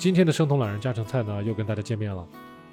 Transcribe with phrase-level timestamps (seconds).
[0.00, 2.26] 今天的生酮懒人家常菜呢，又跟大家见面了。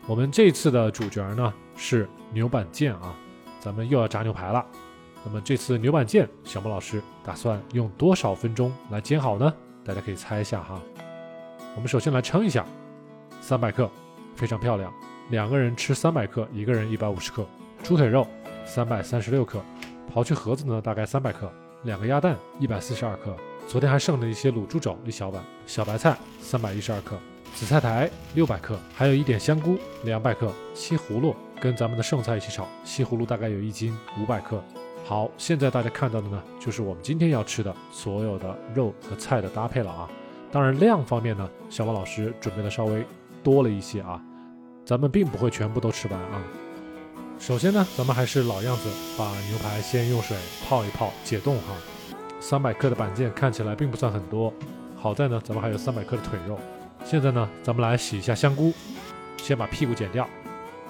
[0.06, 3.14] 我们这次的主角呢是牛板腱啊，
[3.60, 4.66] 咱们又要炸牛排了。
[5.26, 9.54] 那么这次牛板腱，小莫老师打算用多少分钟来煎好呢？
[9.84, 10.82] 大家可以猜一下哈。
[11.76, 12.66] 我们首先来称一下，
[13.42, 13.92] 三百克，
[14.34, 14.90] 非常漂亮。
[15.30, 17.46] 两个人吃三百克，一个人一百五十克。
[17.84, 18.26] 猪腿肉
[18.66, 19.62] 三百三十六克，
[20.14, 21.52] 刨去盒子呢，大概三百克。
[21.84, 23.36] 两个鸭蛋一百四十二克。
[23.68, 27.18] 昨天还剩了一些卤猪肘一小碗，小白菜三百一十二克，
[27.54, 34.64] 紫菜苔六百克，还有一点香菇两百克，西葫芦跟咱们的剩菜一起炒，西葫芦大概有一斤五百克。
[35.04, 40.10] 好，现在大家看到的呢，就是我们今天要吃的所有的肉和菜的搭配了啊。
[40.50, 43.06] 当然量方面呢，小王老师准备的稍微
[43.44, 44.22] 多了一些啊，
[44.86, 46.42] 咱们并不会全部都吃完啊。
[47.38, 50.38] 首先呢，咱们还是老样子，把牛排先用水
[50.70, 51.76] 泡一泡解冻哈。
[52.40, 54.54] 三百克的板腱看起来并不算很多，
[54.96, 56.58] 好在呢，咱们还有三百克的腿肉。
[57.04, 58.74] 现在呢，咱们来洗一下香菇，
[59.38, 60.28] 先把屁股剪掉，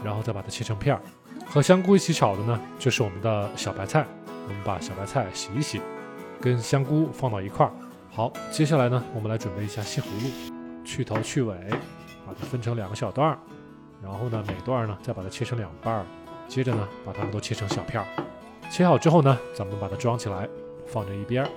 [0.03, 1.01] 然后再把它切成片儿。
[1.45, 4.05] 和香菇一起炒的呢，就是我们的小白菜。
[4.49, 5.81] 我们把小白菜洗一洗，
[6.39, 7.71] 跟香菇放到一块儿。
[8.09, 10.53] 好，接下来呢，我们来准备一下西葫芦，
[10.85, 11.53] 去头去尾，
[12.25, 13.37] 把它分成两个小段儿，
[14.01, 16.05] 然后呢，每段呢再把它切成两半儿，
[16.47, 18.07] 接着呢，把它们都切成小片儿。
[18.69, 20.47] 切好之后呢，咱们把它装起来。
[20.87, 21.49] 放在一边儿，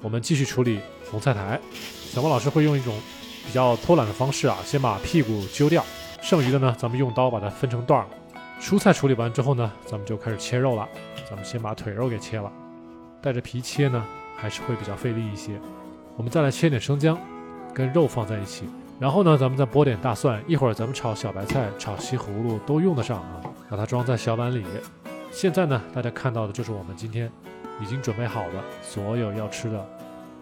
[0.00, 0.80] 我们继续处理
[1.10, 1.60] 红菜苔。
[1.72, 2.94] 小莫老师会用一种
[3.46, 5.84] 比较偷懒的方式啊，先把屁股揪掉，
[6.20, 8.06] 剩余的呢，咱们用刀把它分成段儿。
[8.60, 10.88] 蔬菜处理完之后呢，咱们就开始切肉了。
[11.28, 12.52] 咱们先把腿肉给切了，
[13.22, 14.04] 带着皮切呢，
[14.36, 15.52] 还是会比较费力一些。
[16.16, 17.18] 我们再来切点生姜，
[17.72, 18.64] 跟肉放在一起，
[19.00, 20.42] 然后呢，咱们再剥点大蒜。
[20.46, 23.40] 一会儿咱们炒小白菜、炒西葫芦都用得上啊。
[23.70, 24.62] 把它装在小碗里。
[25.30, 27.32] 现在呢，大家看到的就是我们今天。
[27.80, 29.88] 已经准备好的所有要吃的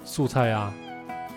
[0.05, 0.73] 素菜呀，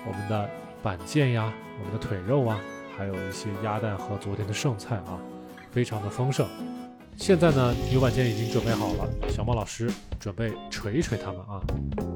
[0.07, 0.49] 我们的
[0.81, 2.59] 板腱呀，我们的腿肉啊，
[2.97, 5.19] 还有一些鸭蛋和昨天的剩菜啊，
[5.71, 6.47] 非常的丰盛。
[7.15, 11.61] 现在呢，牛板腱已经准备好了，小猫老师准备捶一捶它们啊，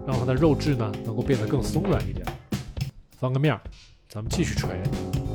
[0.07, 2.25] 让它的肉质呢能够变得更松软一点。
[3.19, 3.61] 翻个面儿，
[4.09, 5.26] 咱们继续捶。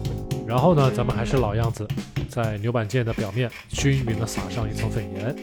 [0.52, 1.88] 然后呢，咱们还是老样子，
[2.28, 5.34] 在牛板腱的表面均匀的撒上一层粉盐，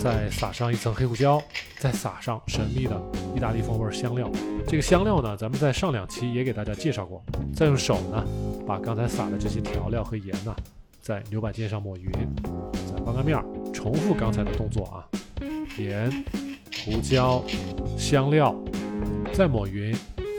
[0.00, 1.38] 再撒上一层黑胡椒，
[1.78, 2.98] 再撒上神秘的
[3.36, 4.30] 意大利风味香料。
[4.66, 7.22] 这个香料呢，咱们在上两期也给大家介绍过。
[7.54, 8.24] 再用手呢，
[8.66, 10.56] 把刚才撒的这些调料和盐呢，
[11.02, 12.10] 在牛板腱上抹匀，
[12.72, 13.44] 再翻个面儿，
[13.74, 15.04] 重复刚才的动作啊，
[15.76, 16.10] 盐、
[16.86, 17.44] 胡椒、
[17.98, 18.56] 香料，
[19.34, 19.94] 再抹匀，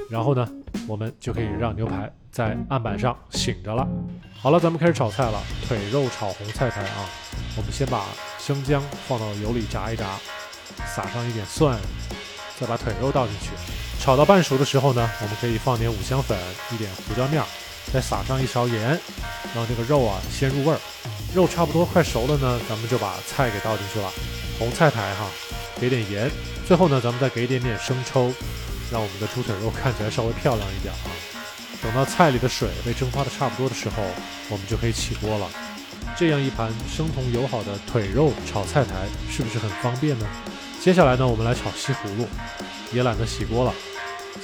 [0.09, 0.51] 然后呢，
[0.87, 2.11] 我们就可以让牛排。
[2.31, 3.87] 在案板上醒着了。
[4.41, 5.41] 好了，咱们开始炒菜了。
[5.67, 7.09] 腿肉炒红菜苔啊，
[7.57, 8.05] 我们先把
[8.39, 10.17] 生姜放到油里炸一炸，
[10.87, 11.77] 撒上一点蒜，
[12.59, 13.49] 再把腿肉倒进去。
[13.99, 16.37] 炒到半熟的时候呢，我们可以放点五香粉，
[16.71, 17.43] 一点胡椒面，
[17.91, 18.97] 再撒上一勺盐，
[19.53, 20.79] 让这个肉啊先入味儿。
[21.35, 24.09] 肉差不多快熟了呢，咱们就把菜给倒进去了。
[24.57, 25.27] 红菜苔哈，
[25.81, 26.31] 给点盐，
[26.65, 28.31] 最后呢，咱们再给一点点生抽，
[28.89, 31.11] 让我们的猪腿肉看起来稍微漂亮一点啊。
[31.81, 34.03] 等到菜里的水被蒸发的差不多的时候，
[34.49, 35.47] 我们就可以起锅了。
[36.17, 38.93] 这样一盘生酮友好的腿肉炒菜苔，
[39.31, 40.27] 是不是很方便呢？
[40.81, 42.27] 接下来呢，我们来炒西葫芦，
[42.91, 43.73] 也懒得洗锅了，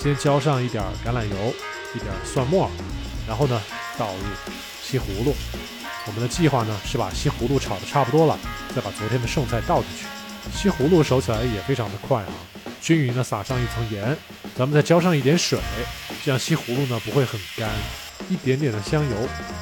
[0.01, 1.53] 先浇上一点橄榄油，
[1.93, 2.69] 一点蒜末，
[3.27, 3.61] 然后呢，
[3.97, 4.23] 倒入
[4.81, 5.35] 西葫芦。
[6.07, 8.37] 我们的计划呢是把西葫芦炒的差不多了，
[8.75, 10.05] 再把昨天的剩菜倒进去。
[10.53, 12.29] 西葫芦熟起来也非常的快啊。
[12.79, 14.15] 均匀的撒上一层盐，
[14.57, 15.59] 咱们再浇上一点水，
[16.23, 17.69] 这样西葫芦呢不会很干，
[18.29, 19.15] 一点点的香油，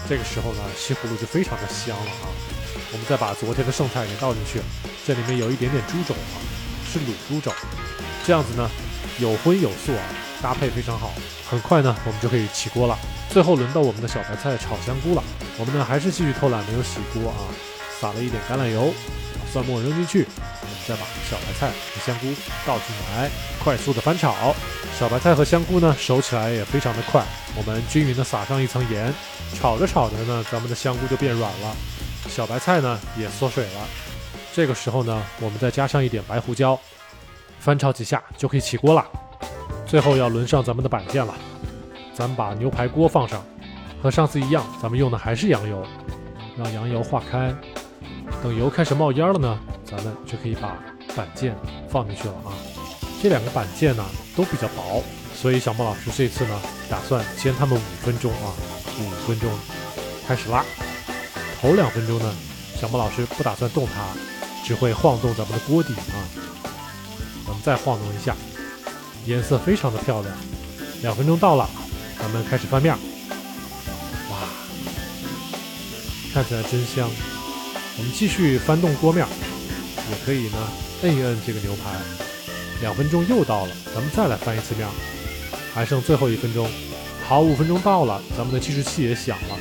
[0.07, 2.29] 这个时候呢西葫芦就非常的香了啊。
[2.91, 4.61] 我们再把昨天的剩菜给倒进去，
[5.03, 6.37] 这里面有一点点猪肘啊，
[6.85, 7.51] 是卤猪肘，
[8.23, 8.69] 这样子呢
[9.17, 10.05] 有荤有素啊，
[10.43, 11.11] 搭配非常好。
[11.49, 12.95] 很快呢我们就可以起锅了。
[13.31, 15.23] 最后轮到我们的小白菜炒香菇了，
[15.57, 17.49] 我们呢还是继续偷懒没有洗锅啊，
[17.99, 18.93] 撒了一点橄榄油，
[19.53, 20.25] 蒜末扔进去。
[20.61, 22.25] 我们再把小白菜和香菇
[22.65, 23.29] 倒进来，
[23.63, 24.55] 快速的翻炒。
[24.97, 27.23] 小白菜和香菇呢，熟起来也非常的快。
[27.55, 29.13] 我们均匀的撒上一层盐，
[29.53, 31.75] 炒着炒着呢，咱们的香菇就变软了，
[32.27, 33.87] 小白菜呢也缩水了。
[34.55, 36.79] 这个时候呢，我们再加上一点白胡椒，
[37.59, 39.05] 翻炒几下就可以起锅了。
[39.85, 41.35] 最后要轮上咱们的板腱了，
[42.15, 43.45] 咱们把牛排锅放上，
[44.01, 45.85] 和上次一样，咱们用的还是羊油，
[46.57, 47.53] 让羊油化开。
[48.41, 49.59] 等油开始冒烟了呢。
[49.85, 50.75] 咱们就可以把
[51.15, 51.53] 板腱
[51.89, 52.49] 放进去了啊！
[53.21, 54.03] 这两个板腱呢
[54.35, 55.03] 都比较薄，
[55.35, 56.59] 所以小莫老师这次呢
[56.89, 58.49] 打算煎它们五分钟啊，
[58.99, 59.51] 五分钟
[60.27, 60.65] 开始拉。
[61.61, 62.33] 头两分钟呢，
[62.75, 64.01] 小莫老师不打算动它，
[64.65, 66.17] 只会晃动咱们的锅底啊。
[67.45, 68.35] 咱们再晃动一下，
[69.25, 70.35] 颜色非常的漂亮。
[71.03, 71.69] 两分钟到了，
[72.17, 72.95] 咱们开始翻面。
[74.31, 74.37] 哇，
[76.33, 77.07] 看起来真香。
[77.97, 79.25] 我们继续翻动锅面，
[80.09, 80.57] 也可以呢
[81.03, 81.91] 摁一摁这个牛排。
[82.81, 84.87] 两分钟又到了，咱们再来翻一次面，
[85.73, 86.67] 还剩最后一分钟。
[87.27, 89.57] 好，五分钟到了，咱们的计时器也响了。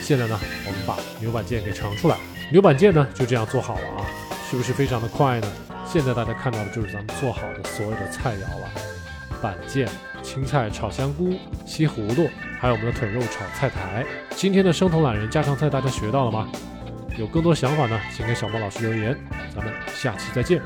[0.00, 2.16] 现在呢，我们把牛板腱给盛出来。
[2.52, 4.06] 牛板腱呢就这样做好了啊，
[4.48, 5.52] 是不是非常的快呢？
[5.84, 8.70] 现在大家看到的就是咱们做好的所有的菜肴了：
[9.42, 9.88] 板腱、
[10.22, 11.34] 青菜炒香菇、
[11.66, 12.30] 西葫芦，
[12.60, 14.06] 还有我们的腿肉炒菜苔。
[14.36, 16.48] 今天的生酮懒人家常菜大家学到了吗？
[17.18, 19.16] 有更多想法呢，请给小莫老师留言。
[19.54, 20.60] 咱们下期再见。